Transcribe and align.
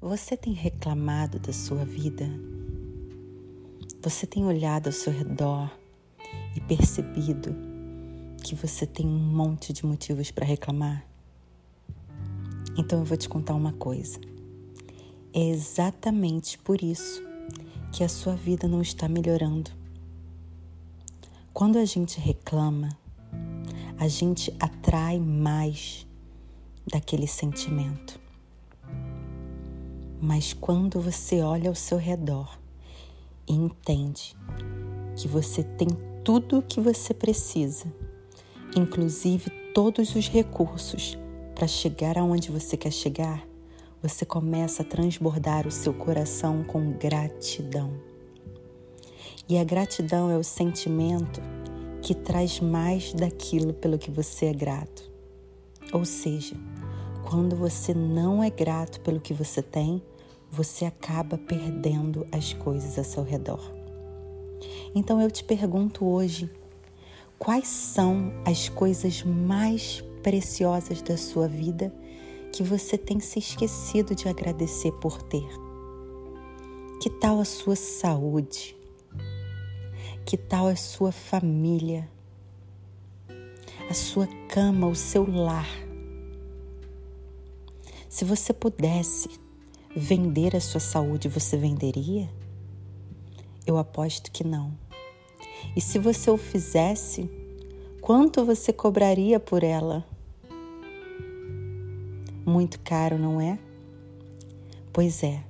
Você 0.00 0.36
tem 0.36 0.52
reclamado 0.52 1.40
da 1.40 1.52
sua 1.52 1.84
vida? 1.84 2.24
Você 4.00 4.28
tem 4.28 4.44
olhado 4.44 4.86
ao 4.86 4.92
seu 4.92 5.12
redor 5.12 5.76
e 6.54 6.60
percebido 6.60 7.52
que 8.44 8.54
você 8.54 8.86
tem 8.86 9.04
um 9.04 9.18
monte 9.18 9.72
de 9.72 9.84
motivos 9.84 10.30
para 10.30 10.46
reclamar? 10.46 11.04
Então 12.78 13.00
eu 13.00 13.04
vou 13.04 13.16
te 13.16 13.28
contar 13.28 13.54
uma 13.54 13.72
coisa. 13.72 14.20
É 15.34 15.48
exatamente 15.48 16.58
por 16.58 16.80
isso 16.80 17.20
que 17.90 18.04
a 18.04 18.08
sua 18.08 18.36
vida 18.36 18.68
não 18.68 18.80
está 18.80 19.08
melhorando. 19.08 19.72
Quando 21.52 21.76
a 21.76 21.84
gente 21.84 22.20
reclama, 22.20 22.96
a 23.98 24.06
gente 24.06 24.54
atrai 24.60 25.18
mais 25.18 26.06
daquele 26.86 27.26
sentimento. 27.26 28.17
Mas 30.20 30.52
quando 30.52 31.00
você 31.00 31.42
olha 31.42 31.68
ao 31.68 31.74
seu 31.74 31.96
redor 31.96 32.58
e 33.48 33.52
entende 33.52 34.36
que 35.16 35.28
você 35.28 35.62
tem 35.62 35.88
tudo 36.24 36.58
o 36.58 36.62
que 36.62 36.80
você 36.80 37.14
precisa, 37.14 37.86
inclusive 38.76 39.50
todos 39.72 40.14
os 40.14 40.28
recursos 40.28 41.16
para 41.54 41.68
chegar 41.68 42.18
aonde 42.18 42.50
você 42.50 42.76
quer 42.76 42.92
chegar, 42.92 43.46
você 44.02 44.24
começa 44.24 44.82
a 44.82 44.84
transbordar 44.84 45.66
o 45.66 45.70
seu 45.70 45.94
coração 45.94 46.62
com 46.64 46.92
gratidão. 46.92 47.92
E 49.48 49.56
a 49.56 49.64
gratidão 49.64 50.30
é 50.30 50.36
o 50.36 50.44
sentimento 50.44 51.40
que 52.02 52.14
traz 52.14 52.60
mais 52.60 53.12
daquilo 53.12 53.72
pelo 53.72 53.98
que 53.98 54.10
você 54.10 54.46
é 54.46 54.52
grato. 54.52 55.10
Ou 55.92 56.04
seja, 56.04 56.54
quando 57.28 57.54
você 57.54 57.92
não 57.92 58.42
é 58.42 58.48
grato 58.48 59.00
pelo 59.00 59.20
que 59.20 59.34
você 59.34 59.60
tem, 59.60 60.02
você 60.50 60.86
acaba 60.86 61.36
perdendo 61.36 62.26
as 62.32 62.54
coisas 62.54 62.98
a 62.98 63.04
seu 63.04 63.22
redor. 63.22 63.60
Então 64.94 65.20
eu 65.20 65.30
te 65.30 65.44
pergunto 65.44 66.06
hoje, 66.06 66.50
quais 67.38 67.68
são 67.68 68.32
as 68.46 68.70
coisas 68.70 69.22
mais 69.22 70.02
preciosas 70.22 71.02
da 71.02 71.18
sua 71.18 71.46
vida 71.46 71.94
que 72.50 72.62
você 72.62 72.96
tem 72.96 73.20
se 73.20 73.38
esquecido 73.38 74.14
de 74.14 74.26
agradecer 74.26 74.92
por 74.92 75.20
ter? 75.20 75.46
Que 77.02 77.10
tal 77.10 77.40
a 77.40 77.44
sua 77.44 77.76
saúde? 77.76 78.74
Que 80.24 80.38
tal 80.38 80.66
a 80.66 80.76
sua 80.76 81.12
família? 81.12 82.08
A 83.90 83.92
sua 83.92 84.26
cama, 84.48 84.86
o 84.86 84.94
seu 84.94 85.30
lar? 85.30 85.87
Se 88.18 88.24
você 88.24 88.52
pudesse 88.52 89.30
vender 89.94 90.56
a 90.56 90.60
sua 90.60 90.80
saúde, 90.80 91.28
você 91.28 91.56
venderia? 91.56 92.28
Eu 93.64 93.78
aposto 93.78 94.32
que 94.32 94.42
não. 94.42 94.76
E 95.76 95.80
se 95.80 96.00
você 96.00 96.28
o 96.28 96.36
fizesse, 96.36 97.30
quanto 98.00 98.44
você 98.44 98.72
cobraria 98.72 99.38
por 99.38 99.62
ela? 99.62 100.04
Muito 102.44 102.80
caro, 102.80 103.16
não 103.16 103.40
é? 103.40 103.56
Pois 104.92 105.22
é, 105.22 105.44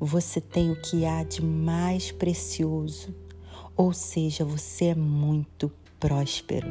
você 0.00 0.40
tem 0.40 0.72
o 0.72 0.82
que 0.82 1.06
há 1.06 1.22
de 1.22 1.40
mais 1.40 2.10
precioso, 2.10 3.14
ou 3.76 3.92
seja, 3.92 4.44
você 4.44 4.86
é 4.86 4.94
muito 4.96 5.70
próspero. 6.00 6.66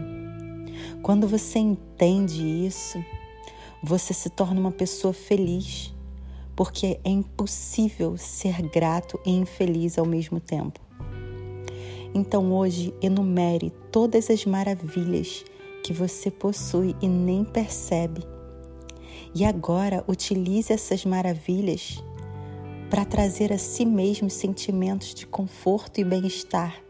Quando 1.01 1.29
você 1.29 1.59
entende 1.59 2.43
isso, 2.45 3.01
você 3.81 4.13
se 4.13 4.29
torna 4.29 4.59
uma 4.59 4.71
pessoa 4.71 5.13
feliz, 5.13 5.93
porque 6.55 6.99
é 7.03 7.09
impossível 7.09 8.17
ser 8.17 8.61
grato 8.61 9.19
e 9.25 9.31
infeliz 9.31 9.97
ao 9.97 10.05
mesmo 10.05 10.39
tempo. 10.39 10.79
Então 12.13 12.53
hoje 12.53 12.93
enumere 13.01 13.71
todas 13.91 14.29
as 14.29 14.45
maravilhas 14.45 15.45
que 15.83 15.93
você 15.93 16.29
possui 16.29 16.95
e 17.01 17.07
nem 17.07 17.43
percebe. 17.43 18.23
E 19.33 19.45
agora 19.45 20.03
utilize 20.07 20.73
essas 20.73 21.05
maravilhas 21.05 22.03
para 22.89 23.05
trazer 23.05 23.53
a 23.53 23.57
si 23.57 23.85
mesmo 23.85 24.29
sentimentos 24.29 25.13
de 25.13 25.27
conforto 25.27 26.01
e 26.01 26.03
bem-estar. 26.03 26.81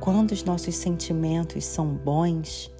Quando 0.00 0.32
os 0.32 0.42
nossos 0.42 0.74
sentimentos 0.74 1.64
são 1.66 1.86
bons, 1.86 2.70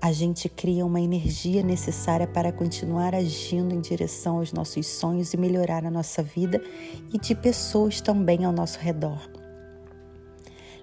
a 0.00 0.12
gente 0.12 0.48
cria 0.48 0.86
uma 0.86 1.00
energia 1.00 1.62
necessária 1.62 2.26
para 2.26 2.52
continuar 2.52 3.14
agindo 3.14 3.74
em 3.74 3.80
direção 3.80 4.38
aos 4.38 4.52
nossos 4.52 4.86
sonhos 4.86 5.34
e 5.34 5.36
melhorar 5.36 5.84
a 5.84 5.90
nossa 5.90 6.22
vida 6.22 6.62
e 7.12 7.18
de 7.18 7.34
pessoas 7.34 8.00
também 8.00 8.44
ao 8.44 8.52
nosso 8.52 8.78
redor. 8.78 9.28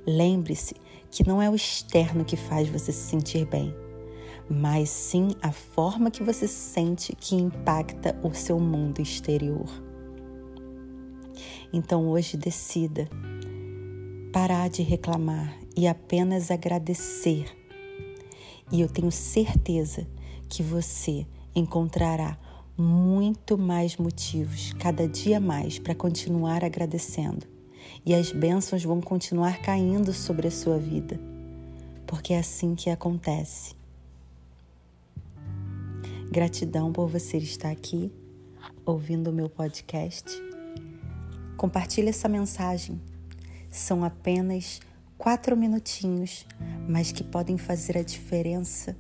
Lembre-se 0.06 0.76
que 1.10 1.26
não 1.26 1.42
é 1.42 1.50
o 1.50 1.56
externo 1.56 2.26
que 2.26 2.36
faz 2.36 2.68
você 2.68 2.92
se 2.92 3.10
sentir 3.10 3.46
bem, 3.46 3.74
mas 4.50 4.90
sim 4.90 5.30
a 5.42 5.52
forma 5.52 6.12
que 6.12 6.22
você 6.22 6.46
se 6.46 6.72
sente 6.72 7.16
que 7.16 7.36
impacta 7.36 8.20
o 8.22 8.34
seu 8.34 8.60
mundo 8.60 9.02
exterior. 9.02 9.70
Então 11.72 12.10
hoje 12.10 12.36
decida 12.36 13.08
parar 14.34 14.70
de 14.70 14.84
reclamar 14.84 15.58
e 15.76 15.88
apenas 15.88 16.52
agradecer 16.52 17.46
e 18.72 18.82
eu 18.82 18.90
tenho 18.90 19.12
certeza 19.12 20.08
que 20.50 20.64
você 20.64 21.26
encontrará 21.56 22.38
muito 22.78 23.58
mais 23.58 23.96
motivos, 23.96 24.74
cada 24.74 25.08
dia 25.08 25.40
mais, 25.40 25.80
para 25.80 25.96
continuar 25.96 26.64
agradecendo. 26.64 27.46
E 28.06 28.14
as 28.14 28.32
bênçãos 28.32 28.84
vão 28.84 29.00
continuar 29.00 29.62
caindo 29.62 30.12
sobre 30.14 30.48
a 30.48 30.52
sua 30.52 30.78
vida, 30.78 31.20
porque 32.06 32.34
é 32.34 32.40
assim 32.40 32.76
que 32.76 32.90
acontece. 32.90 33.76
Gratidão 36.30 36.92
por 36.92 37.08
você 37.08 37.38
estar 37.38 37.72
aqui 37.72 38.12
ouvindo 38.86 39.30
o 39.30 39.34
meu 39.34 39.50
podcast. 39.50 40.26
Compartilhe 41.56 42.10
essa 42.10 42.28
mensagem. 42.28 43.00
São 43.70 44.04
apenas 44.04 44.82
quatro 45.18 45.56
minutinhos, 45.56 46.46
mas 46.88 47.12
que 47.12 47.24
podem 47.24 47.58
fazer 47.58 47.98
a 47.98 48.04
diferença 48.04 48.96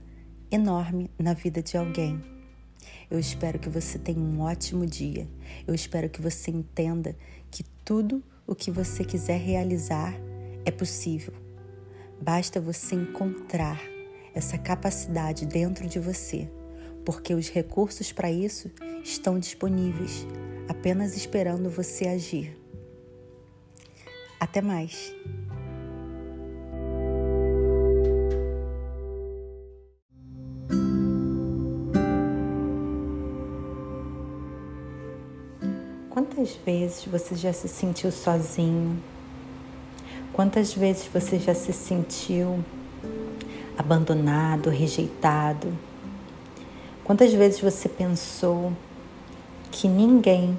enorme 0.51 1.09
na 1.19 1.33
vida 1.33 1.61
de 1.61 1.77
alguém. 1.77 2.21
Eu 3.09 3.19
espero 3.19 3.59
que 3.59 3.69
você 3.69 3.99
tenha 3.99 4.19
um 4.19 4.41
ótimo 4.41 4.85
dia. 4.85 5.27
Eu 5.67 5.75
espero 5.75 6.09
que 6.09 6.21
você 6.21 6.51
entenda 6.51 7.15
que 7.51 7.63
tudo 7.83 8.23
o 8.47 8.55
que 8.55 8.71
você 8.71 9.03
quiser 9.03 9.39
realizar 9.39 10.13
é 10.65 10.71
possível. 10.71 11.33
Basta 12.21 12.59
você 12.59 12.95
encontrar 12.95 13.79
essa 14.33 14.57
capacidade 14.57 15.45
dentro 15.45 15.87
de 15.87 15.99
você, 15.99 16.49
porque 17.05 17.33
os 17.33 17.49
recursos 17.49 18.11
para 18.11 18.31
isso 18.31 18.71
estão 19.03 19.37
disponíveis, 19.37 20.25
apenas 20.67 21.15
esperando 21.15 21.69
você 21.69 22.07
agir. 22.07 22.57
Até 24.39 24.61
mais! 24.61 25.13
Quantas 36.45 36.63
vezes 36.63 37.05
você 37.05 37.35
já 37.35 37.51
se 37.51 37.67
sentiu 37.67 38.11
sozinho? 38.11 39.01
Quantas 40.31 40.75
vezes 40.75 41.09
você 41.11 41.39
já 41.39 41.55
se 41.55 41.73
sentiu 41.73 42.63
abandonado, 43.75 44.69
rejeitado? 44.69 45.75
Quantas 47.03 47.33
vezes 47.33 47.59
você 47.59 47.89
pensou 47.89 48.73
que 49.71 49.87
ninguém 49.87 50.55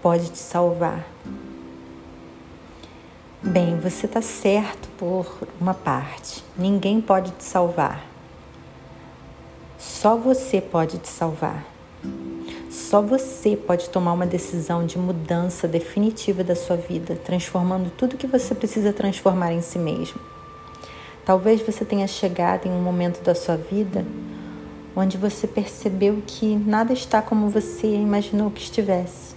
pode 0.00 0.28
te 0.28 0.38
salvar? 0.38 1.04
Bem, 3.42 3.76
você 3.80 4.06
está 4.06 4.22
certo 4.22 4.88
por 4.96 5.26
uma 5.60 5.74
parte. 5.74 6.44
Ninguém 6.56 7.00
pode 7.00 7.32
te 7.32 7.42
salvar. 7.42 8.06
Só 9.76 10.16
você 10.16 10.60
pode 10.60 10.98
te 10.98 11.08
salvar. 11.08 11.73
Só 12.94 13.02
você 13.02 13.56
pode 13.56 13.90
tomar 13.90 14.12
uma 14.12 14.24
decisão 14.24 14.86
de 14.86 14.96
mudança 14.96 15.66
definitiva 15.66 16.44
da 16.44 16.54
sua 16.54 16.76
vida, 16.76 17.16
transformando 17.24 17.90
tudo 17.90 18.16
que 18.16 18.28
você 18.28 18.54
precisa 18.54 18.92
transformar 18.92 19.52
em 19.52 19.60
si 19.60 19.80
mesmo. 19.80 20.20
Talvez 21.24 21.60
você 21.60 21.84
tenha 21.84 22.06
chegado 22.06 22.66
em 22.66 22.70
um 22.70 22.80
momento 22.80 23.20
da 23.20 23.34
sua 23.34 23.56
vida 23.56 24.06
onde 24.94 25.18
você 25.18 25.48
percebeu 25.48 26.22
que 26.24 26.54
nada 26.54 26.92
está 26.92 27.20
como 27.20 27.48
você 27.48 27.88
imaginou 27.88 28.48
que 28.48 28.62
estivesse. 28.62 29.34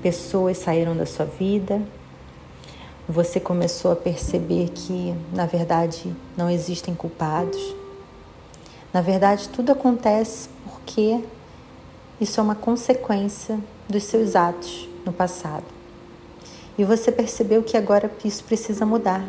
Pessoas 0.00 0.56
saíram 0.58 0.96
da 0.96 1.06
sua 1.06 1.26
vida, 1.26 1.82
você 3.08 3.40
começou 3.40 3.90
a 3.90 3.96
perceber 3.96 4.68
que, 4.68 5.12
na 5.32 5.44
verdade, 5.44 6.14
não 6.36 6.48
existem 6.48 6.94
culpados. 6.94 7.74
Na 8.94 9.00
verdade, 9.00 9.48
tudo 9.48 9.72
acontece 9.72 10.48
porque 10.64 11.20
isso 12.20 12.40
é 12.40 12.42
uma 12.42 12.54
consequência 12.54 13.58
dos 13.88 14.04
seus 14.04 14.34
atos 14.34 14.88
no 15.04 15.12
passado. 15.12 15.64
E 16.78 16.84
você 16.84 17.12
percebeu 17.12 17.62
que 17.62 17.76
agora 17.76 18.10
isso 18.24 18.44
precisa 18.44 18.84
mudar. 18.86 19.24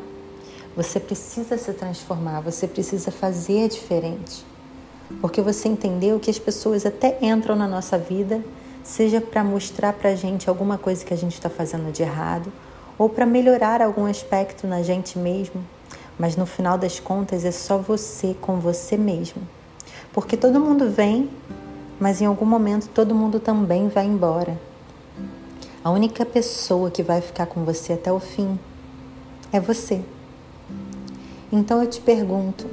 Você 0.76 1.00
precisa 1.00 1.58
se 1.58 1.74
transformar, 1.74 2.42
você 2.42 2.68
precisa 2.68 3.12
fazer 3.12 3.68
diferente. 3.70 4.46
Porque 5.22 5.42
você 5.42 5.68
entendeu 5.68 6.20
que 6.20 6.30
as 6.30 6.38
pessoas 6.38 6.86
até 6.86 7.18
entram 7.22 7.56
na 7.56 7.68
nossa 7.68 7.98
vida, 7.98 8.44
seja 8.84 9.20
para 9.20 9.44
mostrar 9.44 9.94
para 9.94 10.12
a 10.12 10.16
gente 10.16 10.50
alguma 10.50 10.78
coisa 10.78 11.04
que 11.04 11.14
a 11.14 11.18
gente 11.18 11.34
está 11.34 11.50
fazendo 11.50 11.92
de 11.92 12.04
errado, 12.04 12.52
ou 12.98 13.10
para 13.10 13.26
melhorar 13.26 13.82
algum 13.82 14.06
aspecto 14.06 14.68
na 14.68 14.82
gente 14.82 15.18
mesmo, 15.18 15.64
mas 16.18 16.36
no 16.36 16.46
final 16.46 16.78
das 16.78 17.00
contas 17.00 17.46
é 17.46 17.52
só 17.52 17.78
você 17.78 18.36
com 18.40 18.60
você 18.60 18.98
mesmo. 18.98 19.42
Porque 20.12 20.36
todo 20.36 20.60
mundo 20.60 20.90
vem, 20.90 21.30
mas 22.00 22.22
em 22.22 22.26
algum 22.26 22.46
momento 22.46 22.90
todo 22.90 23.16
mundo 23.16 23.40
também 23.40 23.88
vai 23.88 24.06
embora. 24.06 24.60
A 25.84 25.90
única 25.90 26.26
pessoa 26.26 26.92
que 26.92 27.02
vai 27.02 27.22
ficar 27.22 27.46
com 27.46 27.64
você 27.64 27.94
até 27.94 28.12
o 28.12 28.20
fim 28.20 28.60
é 29.52 29.60
você. 29.60 30.02
Então 31.52 31.82
eu 31.82 31.90
te 31.90 32.02
pergunto: 32.02 32.68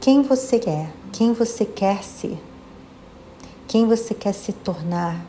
quem 0.00 0.22
você 0.22 0.56
é? 0.66 0.90
Quem 1.12 1.32
você 1.32 1.64
quer 1.64 2.02
ser? 2.02 2.38
Quem 3.66 3.86
você 3.86 4.12
quer 4.14 4.32
se 4.32 4.52
tornar? 4.52 5.24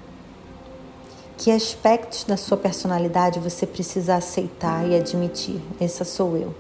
Que 1.38 1.52
aspectos 1.52 2.24
da 2.24 2.38
sua 2.38 2.58
personalidade 2.58 3.40
você 3.40 3.66
precisa 3.66 4.16
aceitar 4.16 4.88
e 4.88 4.96
admitir? 4.96 5.62
Essa 5.80 6.04
sou 6.04 6.38
eu. 6.38 6.54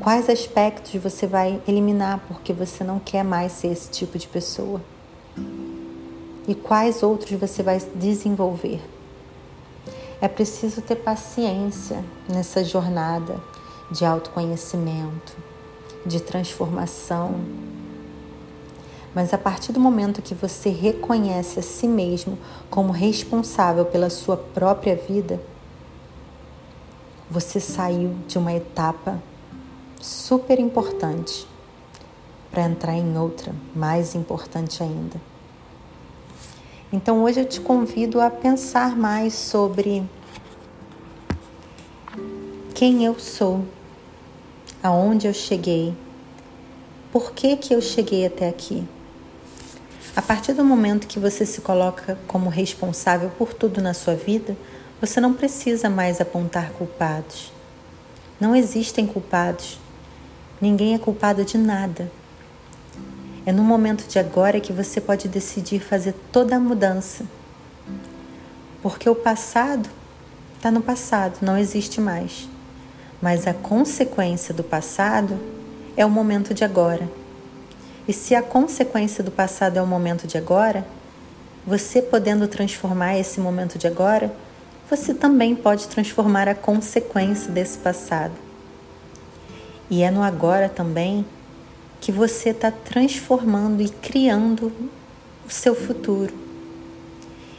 Quais 0.00 0.28
aspectos 0.28 1.00
você 1.00 1.26
vai 1.26 1.62
eliminar 1.66 2.20
porque 2.26 2.52
você 2.52 2.82
não 2.82 2.98
quer 2.98 3.24
mais 3.24 3.52
ser 3.52 3.68
esse 3.68 3.90
tipo 3.90 4.18
de 4.18 4.26
pessoa? 4.26 4.80
E 6.46 6.54
quais 6.54 7.02
outros 7.02 7.38
você 7.38 7.62
vai 7.62 7.78
desenvolver? 7.94 8.82
É 10.20 10.28
preciso 10.28 10.82
ter 10.82 10.96
paciência 10.96 12.04
nessa 12.28 12.64
jornada 12.64 13.40
de 13.90 14.04
autoconhecimento, 14.04 15.36
de 16.04 16.20
transformação, 16.20 17.40
mas 19.14 19.32
a 19.32 19.38
partir 19.38 19.72
do 19.72 19.78
momento 19.78 20.20
que 20.20 20.34
você 20.34 20.70
reconhece 20.70 21.60
a 21.60 21.62
si 21.62 21.86
mesmo 21.86 22.36
como 22.68 22.92
responsável 22.92 23.84
pela 23.84 24.10
sua 24.10 24.36
própria 24.36 24.96
vida, 24.96 25.40
você 27.30 27.60
saiu 27.60 28.16
de 28.26 28.36
uma 28.36 28.52
etapa 28.52 29.22
super 30.04 30.60
importante 30.60 31.48
para 32.50 32.64
entrar 32.64 32.94
em 32.94 33.16
outra 33.16 33.54
mais 33.74 34.14
importante 34.14 34.82
ainda. 34.82 35.18
Então 36.92 37.24
hoje 37.24 37.40
eu 37.40 37.44
te 37.46 37.58
convido 37.58 38.20
a 38.20 38.28
pensar 38.28 38.96
mais 38.96 39.32
sobre 39.32 40.04
quem 42.74 43.04
eu 43.04 43.18
sou, 43.18 43.64
aonde 44.82 45.26
eu 45.26 45.32
cheguei, 45.32 45.94
por 47.10 47.32
que 47.32 47.56
que 47.56 47.74
eu 47.74 47.80
cheguei 47.80 48.26
até 48.26 48.48
aqui. 48.48 48.86
A 50.14 50.20
partir 50.20 50.52
do 50.52 50.64
momento 50.64 51.06
que 51.06 51.18
você 51.18 51.46
se 51.46 51.62
coloca 51.62 52.18
como 52.28 52.50
responsável 52.50 53.30
por 53.38 53.54
tudo 53.54 53.80
na 53.80 53.94
sua 53.94 54.14
vida, 54.14 54.54
você 55.00 55.18
não 55.18 55.32
precisa 55.32 55.88
mais 55.88 56.20
apontar 56.20 56.72
culpados. 56.72 57.50
Não 58.38 58.54
existem 58.54 59.06
culpados. 59.06 59.78
Ninguém 60.64 60.94
é 60.94 60.98
culpado 60.98 61.44
de 61.44 61.58
nada. 61.58 62.10
É 63.44 63.52
no 63.52 63.62
momento 63.62 64.08
de 64.08 64.18
agora 64.18 64.58
que 64.58 64.72
você 64.72 64.98
pode 64.98 65.28
decidir 65.28 65.78
fazer 65.78 66.14
toda 66.32 66.56
a 66.56 66.58
mudança. 66.58 67.26
Porque 68.80 69.06
o 69.06 69.14
passado 69.14 69.90
está 70.56 70.70
no 70.70 70.80
passado, 70.80 71.40
não 71.42 71.58
existe 71.58 72.00
mais. 72.00 72.48
Mas 73.20 73.46
a 73.46 73.52
consequência 73.52 74.54
do 74.54 74.64
passado 74.64 75.38
é 75.98 76.06
o 76.06 76.08
momento 76.08 76.54
de 76.54 76.64
agora. 76.64 77.06
E 78.08 78.12
se 78.14 78.34
a 78.34 78.40
consequência 78.40 79.22
do 79.22 79.30
passado 79.30 79.76
é 79.76 79.82
o 79.82 79.86
momento 79.86 80.26
de 80.26 80.38
agora, 80.38 80.82
você 81.66 82.00
podendo 82.00 82.48
transformar 82.48 83.18
esse 83.18 83.38
momento 83.38 83.78
de 83.78 83.86
agora, 83.86 84.34
você 84.88 85.12
também 85.12 85.54
pode 85.54 85.88
transformar 85.88 86.48
a 86.48 86.54
consequência 86.54 87.52
desse 87.52 87.76
passado. 87.76 88.43
E 89.90 90.02
é 90.02 90.10
no 90.10 90.22
agora 90.22 90.68
também 90.68 91.24
que 92.00 92.12
você 92.12 92.50
está 92.50 92.70
transformando 92.70 93.82
e 93.82 93.88
criando 93.88 94.72
o 95.46 95.50
seu 95.50 95.74
futuro. 95.74 96.32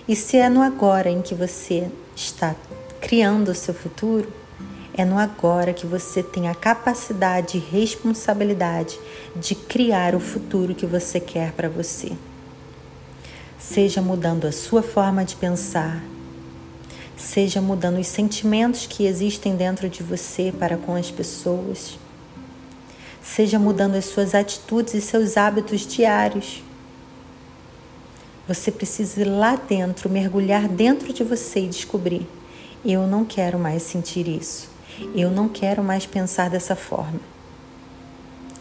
E 0.08 0.16
se 0.16 0.38
é 0.38 0.50
no 0.50 0.62
agora 0.62 1.10
em 1.10 1.22
que 1.22 1.34
você 1.34 1.90
está 2.16 2.56
criando 3.02 3.50
o 3.50 3.56
seu 3.56 3.74
futuro, 3.74 4.32
é 4.98 5.04
no 5.04 5.18
agora 5.18 5.74
que 5.74 5.86
você 5.86 6.24
tem 6.24 6.48
a 6.48 6.56
capacidade 6.56 7.58
e 7.58 7.60
responsabilidade 7.60 8.98
de 9.36 9.54
criar 9.54 10.16
o 10.16 10.20
futuro 10.20 10.74
que 10.74 10.86
você 10.86 11.20
quer 11.20 11.52
para 11.52 11.68
você. 11.68 12.12
Seja 13.60 14.02
mudando 14.02 14.46
a 14.46 14.52
sua 14.52 14.82
forma 14.82 15.26
de 15.26 15.36
pensar, 15.36 16.04
seja 17.18 17.60
mudando 17.60 18.00
os 18.00 18.08
sentimentos 18.08 18.86
que 18.86 19.06
existem 19.06 19.56
dentro 19.56 19.90
de 19.90 20.04
você 20.04 20.54
para 20.58 20.78
com 20.78 20.96
as 20.96 21.12
pessoas, 21.12 21.98
seja 23.26 23.58
mudando 23.58 23.96
as 23.96 24.06
suas 24.06 24.36
atitudes 24.36 24.94
e 24.94 25.02
seus 25.02 25.36
hábitos 25.36 25.86
diários. 25.86 26.64
Você 28.48 28.72
precisa 28.72 29.22
ir 29.22 29.26
lá 29.26 29.56
dentro, 29.56 30.08
mergulhar 30.08 30.68
dentro 30.68 31.12
de 31.12 31.24
você 31.24 31.62
e 31.62 31.68
descobrir: 31.68 32.28
eu 32.86 33.08
não 33.08 33.26
quero 33.26 33.58
mais 33.58 33.82
sentir 33.82 34.28
isso. 34.28 34.70
Eu 35.14 35.32
não 35.32 35.50
quero 35.50 35.84
mais 35.84 36.06
pensar 36.06 36.50
dessa 36.50 36.76
forma. 36.76 37.20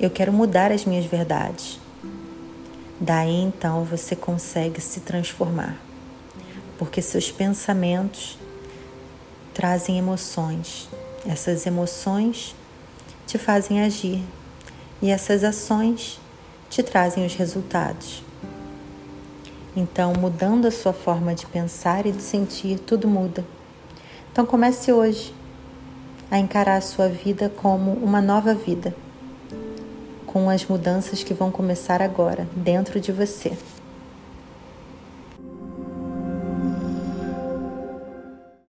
Eu 0.01 0.11
quero 0.11 0.33
mudar 0.33 0.73
as 0.73 0.85
minhas 0.85 1.05
verdades. 1.05 1.79
Daí 2.99 3.43
então 3.43 3.85
você 3.85 4.17
consegue 4.17 4.81
se 4.81 5.01
transformar, 5.01 5.77
porque 6.79 7.03
seus 7.03 7.31
pensamentos 7.31 8.39
trazem 9.53 9.99
emoções. 9.99 10.89
Essas 11.27 11.67
emoções 11.67 12.55
te 13.27 13.37
fazem 13.37 13.83
agir 13.83 14.23
e 15.05 15.11
essas 15.11 15.45
ações 15.45 16.19
te 16.71 16.83
trazem 16.83 17.27
os 17.27 17.35
resultados. 17.35 18.23
Então, 19.77 20.15
mudando 20.19 20.65
a 20.65 20.71
sua 20.71 20.95
forma 20.95 21.35
de 21.35 21.45
pensar 21.45 22.07
e 22.07 22.11
de 22.11 22.23
sentir, 22.23 22.79
tudo 22.79 23.07
muda. 23.07 23.45
Então, 24.33 24.47
comece 24.47 24.91
hoje 24.91 25.35
a 26.31 26.39
encarar 26.39 26.77
a 26.77 26.81
sua 26.81 27.07
vida 27.07 27.53
como 27.55 27.93
uma 27.93 28.23
nova 28.23 28.55
vida, 28.55 28.97
com 30.25 30.49
as 30.49 30.65
mudanças 30.65 31.23
que 31.23 31.35
vão 31.35 31.51
começar 31.51 32.01
agora 32.01 32.49
dentro 32.57 32.99
de 32.99 33.13
você. 33.13 33.53